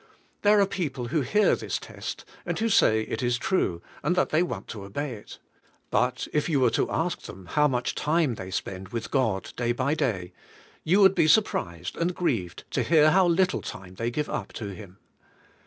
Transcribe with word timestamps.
There 0.41 0.59
are 0.59 0.65
people 0.65 1.09
who 1.09 1.21
hear 1.21 1.55
this 1.55 1.77
test, 1.77 2.25
and 2.43 2.57
who 2.57 2.69
say 2.69 3.01
it 3.03 3.21
is 3.21 3.37
true, 3.37 3.83
and 4.01 4.15
that 4.15 4.29
they 4.29 4.41
want 4.41 4.67
to 4.69 4.83
obey 4.83 5.13
it. 5.13 5.37
But 5.91 6.27
if 6.33 6.49
you 6.49 6.59
were 6.59 6.71
to 6.71 6.89
ask 6.89 7.21
them 7.21 7.45
how 7.45 7.67
much 7.67 7.93
time 7.93 8.33
they 8.33 8.49
spend 8.49 8.87
with 8.89 9.11
God 9.11 9.53
day 9.55 9.73
by 9.73 9.93
day, 9.93 10.33
you 10.83 11.01
would 11.01 11.13
be 11.13 11.27
surprised 11.27 11.95
and 11.97 12.15
grieved 12.15 12.63
to 12.71 12.81
hear 12.81 13.11
how 13.11 13.27
little 13.27 13.61
time 13.61 13.93
they 13.93 14.09
give 14.09 14.27
up 14.27 14.51
to 14.53 14.73
Him. 14.73 14.97